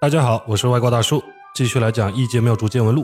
[0.00, 1.20] 大家好，我是外挂大叔，
[1.52, 3.02] 继续来讲《异界妙著见闻录》。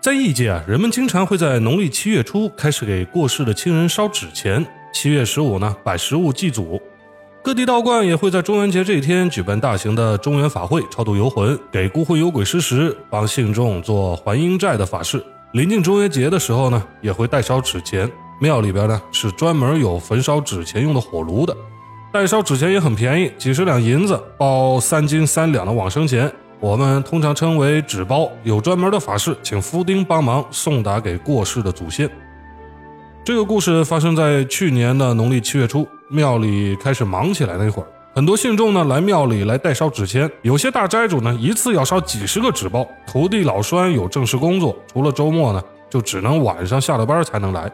[0.00, 6.80] 在异界啊，人们经常会在农历七月初开始给过世的亲人烧纸钱，七月十五呢摆食物祭祖。
[7.42, 15.22] 各地道观也会在中元节这一天举办大型的中元法会，超度游魂，给孤魂游鬼施食，帮信众做还阴债的法事。
[15.52, 18.10] 临近中元节的时候呢，也会代烧纸钱。
[18.40, 21.54] 庙里边呢是专门有焚烧纸钱用的火炉的。
[22.12, 26.30] 代烧纸钱也很便宜，几十两银子包三斤三两的往生钱，
[26.60, 28.30] 我们通常称为纸包。
[28.42, 32.06] 有专门的法事，请夫丁帮忙送达给过世的祖先。
[33.24, 42.86] 这个故事发生在去年的农历七月初，庙里开始忙起来那会儿，很多信众呢来庙里来代烧纸钱，有些大斋主呢一次要烧几十个纸包。
[43.06, 47.72] 徒弟老栓有正式工作，除了周末呢，就只能晚上下了班才能来。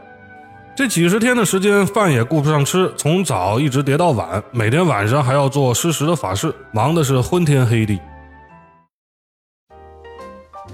[0.78, 7.98] 这几十天的时间，饭也顾不上吃，从早一直叠到晚，每天晚上还要做施食的法事，忙的是昏天黑地。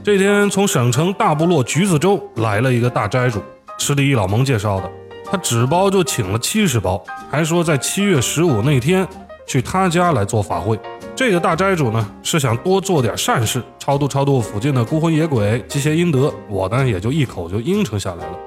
[0.02, 3.42] 这天，从省城大部落橘子洲来了一个大斋主，
[3.78, 4.92] 是李老蒙介绍的。
[5.24, 9.08] 他纸包就请了七十包，还说在七月十五那天
[9.46, 10.78] 去他家来做法会。
[11.16, 16.30] 这个大斋主呢，是想多做点善事，超度超度附近的孤魂野鬼，积些阴德。
[16.50, 18.38] 我呢，也就一口就应承下来了。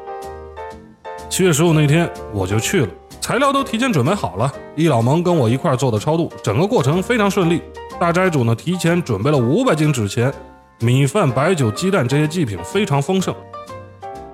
[1.37, 2.87] 七月十五那天，我就去了，
[3.21, 4.51] 材料都提前准备好了。
[4.75, 7.61] 易老蒙跟我一块做的超度，整个过程非常顺利。
[7.99, 10.33] 大斋主呢，提前准备了五百斤纸钱，
[10.79, 13.35] 米饭、白酒、鸡蛋这些祭品非常丰盛。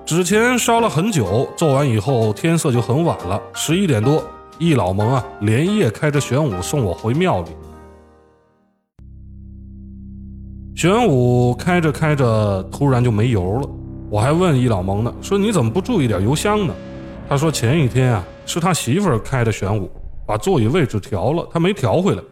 [0.06, 4.24] 纸钱烧了很久，做完以后天色就很晚了，十一点多，
[4.58, 7.50] 易老蒙啊连夜开着玄武送我回庙里。
[10.74, 13.68] 玄武开着开着，突然就没油了。
[14.08, 16.74] 我还问易老蒙呢，说你怎么不注意点油箱呢？
[17.28, 19.90] 他说前一天啊，是他媳妇儿开的玄武，
[20.26, 22.22] 把座椅位置调了，他没调回来，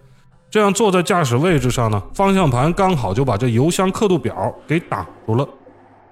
[0.51, 5.49] 这样坐在驾驶位置上呢，方向盘刚好就把这油箱刻度表给挡住了。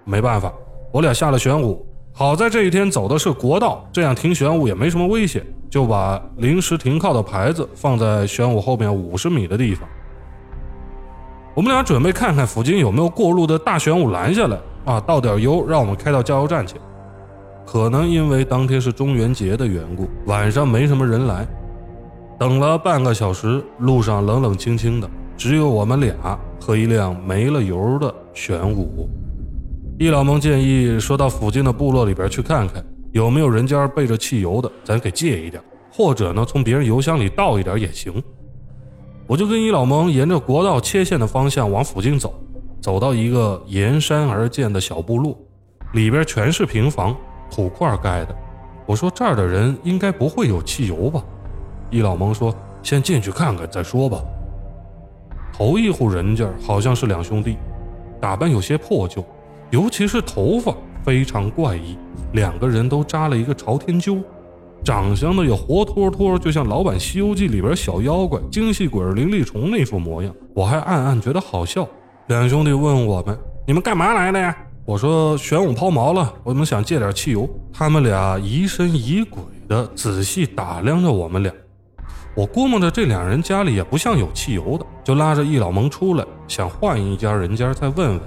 [0.05, 0.53] 没办法，
[0.91, 9.86] 我俩下了玄武，好在这一天走的是国道，这样停玄武也没什么危险，就把临时停靠的牌子放在玄武后面五十米的地方。
[11.55, 16.77] 我们俩准备看看附近有没有过路的大玄武拦下来啊，倒点油，让我们开到加油站去。
[17.73, 21.47] 可能因为当天是中元节的缘故，晚上没什么人来。
[22.36, 29.08] 等了半个小时，路上冷冷清清的，只有我们俩和一辆没了油的玄武。
[30.01, 38.13] 易老蒙建议说到附近的部落里边去看看，有没有人家备着汽油的，咱给借一点，或者呢从别人油箱里倒一点也行。
[39.29, 42.35] 我就跟易老蒙沿着国道切线的方向往附近走，
[42.81, 45.39] 走到一个沿山而建的小部落，
[45.92, 47.17] 里边全是平房。
[47.50, 48.34] 土块盖的，
[48.86, 51.22] 我说这儿的人应该不会有汽油吧？
[51.90, 54.22] 易老蒙说：“先进去看看再说吧。”
[55.52, 57.56] 头一户人家好像是两兄弟，
[58.20, 59.24] 打扮有些破旧，
[59.70, 60.72] 尤其是头发
[61.05, 61.98] 非常怪异，
[62.33, 64.18] 两个人都扎了一个朝天揪，
[64.83, 71.86] 长相呢也活脱脱就像老版《西游记》里边小妖怪精细鬼灵力虫那副模样，我还暗暗觉得好笑。
[72.28, 74.56] 两兄弟问我们：“你们干嘛来的呀？”
[74.86, 77.48] 我说玄武抛锚了，我们想借点汽油。
[77.73, 81.52] 他们俩疑神疑鬼的仔细打量着我们俩。
[82.35, 88.20] 我估摸着这两人家里也不像有汽油的，就拉着易老蒙出来，想换一家人家再问问。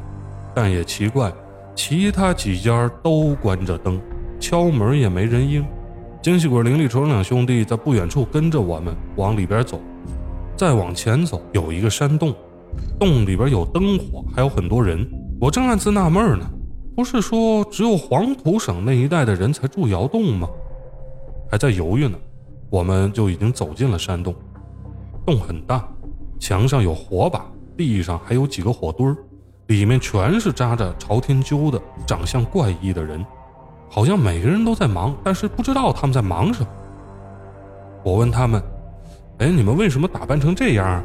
[0.56, 1.34] 但也奇怪，
[1.76, 4.00] 其他几家都关着灯，
[4.40, 5.66] 敲门也没人应。
[6.22, 9.82] 精细鬼、灵力虫两兄弟在不远处跟着我们往里边走。
[10.56, 12.34] 再往前走，有一个山洞，
[13.00, 15.06] 洞里边有灯火，还有很多人。
[15.40, 16.46] 我正暗自纳闷呢，
[16.96, 20.48] 不是说只有黄土省那一带的人才住窑洞吗？
[21.52, 22.18] 还在犹豫呢，
[22.70, 24.34] 我们就已经走进了山洞。
[25.26, 25.86] 洞很大，
[26.40, 27.46] 墙上有火把，
[27.76, 29.18] 地上还有几个火堆儿，
[29.68, 33.26] 里面全是扎着朝天揪的、长相怪异的人，
[33.90, 36.68] 好像每个人都在忙，但是不知道他们在忙什么。
[38.06, 38.64] 我问他们
[39.40, 41.04] ：“哎，你们为什么打扮成这样？”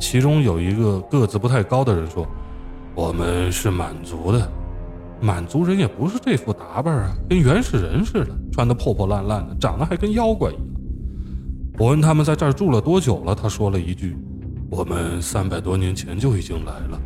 [0.00, 2.26] 其中有一个个子不太高的人说。
[2.94, 4.50] 我们是满族的，
[5.20, 10.62] 满族人也不是这副打扮啊，跟原始人似的，穿的破破烂烂的，长得还跟妖怪一样。
[11.78, 14.14] 我问他们在这儿住了多久了，他说了一句
[14.68, 17.00] ：“我们三百多年前就已经来了。”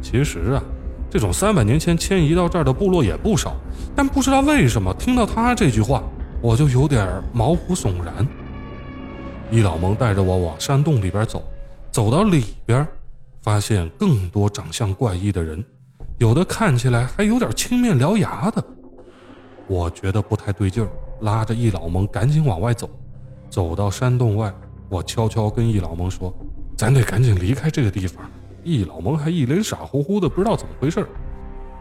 [0.00, 0.62] 其实啊，
[1.10, 3.54] 这种三百年前迁移到这儿的部落也不少，
[3.94, 6.02] 但不知道为什么听到他这句话，
[6.40, 8.26] 我就有点毛骨悚然。
[9.50, 11.44] 易老蒙带着我往山洞里边走，
[11.90, 12.88] 走到里边。
[13.42, 15.62] 发现更多长相怪异的人，
[16.18, 18.64] 有的看起来还有点青面獠牙的，
[19.66, 20.88] 我觉得不太对劲儿，
[21.20, 22.88] 拉着易老蒙赶紧往外走。
[23.50, 24.54] 走到山洞外，
[24.88, 26.32] 我悄悄跟易老蒙说
[26.78, 28.24] ：“咱得赶紧离开这个地方。
[28.64, 31.04] 易老蒙还一脸傻乎乎的，不知道怎么回事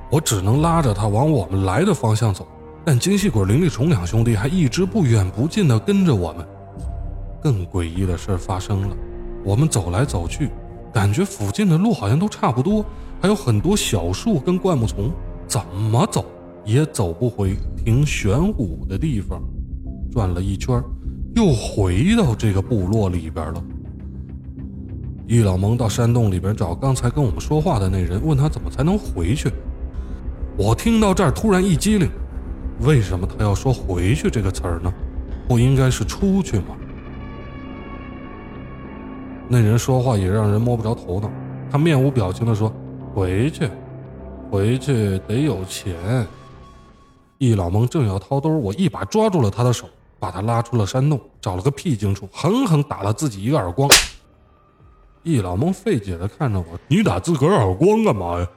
[0.09, 2.45] 我只能拉着他往我们来的方向走，
[2.83, 6.45] 但金细鬼、林立虫两兄弟还一直不远不近的跟着我们。
[7.41, 8.97] 更诡异的事发生了，
[9.45, 10.49] 我们走来走去，
[10.93, 12.85] 感觉附近的路好像都差不多，
[13.21, 15.11] 还有很多小树跟灌木丛，
[15.47, 15.61] 怎
[15.91, 16.25] 么走
[16.65, 19.41] 也走不回停玄武的地方。
[20.11, 20.83] 转了一圈，
[21.35, 23.63] 又回到这个部落里边了。
[25.27, 29.49] 易老蒙到山洞里边找刚才跟我们说话的那人，问他怎么才能回去。
[30.57, 32.09] 我听到这儿突然一激灵，
[32.81, 34.93] 为什么他要说“回去”这个词儿呢？
[35.47, 36.75] 不应该是出去吗？
[39.53, 41.29] 那人说话也让人摸不着头脑，
[41.69, 42.71] 他面无表情地说
[43.13, 43.69] ：“回去，
[44.49, 46.25] 回去得有钱。”
[47.37, 53.89] 易老蒙正要掏兜，我一把抓住了他的手，把他拉出了山洞，找了个僻静处，狠狠打了自己一个耳光。
[55.23, 58.47] 易老蒙费解的看着我：“你打自个儿耳光干嘛呀？”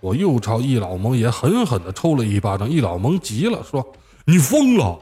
[0.00, 2.68] 我又朝易老蒙也狠狠的抽了一巴掌。
[2.68, 3.82] 易老蒙急了，说
[4.26, 4.98] ：“你疯了！”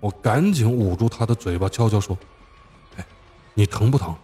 [0.00, 2.16] 我赶紧捂住他的嘴巴，悄悄说
[2.96, 3.04] ：“哎，
[3.52, 4.14] 你疼不疼？”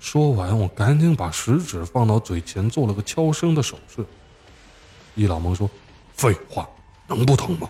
[0.00, 4.04] 说完，我赶紧把食指放到嘴前，做了个悄声的手势。
[5.14, 5.68] 易老蒙说
[6.14, 6.68] ：“废话，
[7.06, 7.68] 能不疼吗？”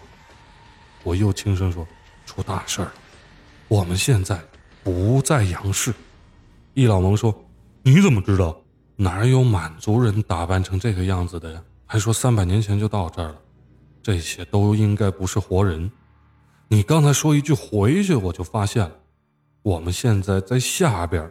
[1.05, 1.87] 我又轻声说
[2.27, 2.93] ：“出大事了，
[3.69, 4.41] 我们现在
[4.83, 5.95] 不在杨氏。”
[6.75, 7.35] 易老蒙说。
[7.85, 8.61] 你怎么知道？
[8.97, 11.63] 哪有满族人打扮成这个样子的呀？
[11.87, 13.37] 还说三百年前就到这儿了，
[14.03, 15.91] 这些都应该不是活人。
[16.67, 18.93] 你刚才说一句“回去”，我就发现了，
[19.63, 21.31] 我们现在在下边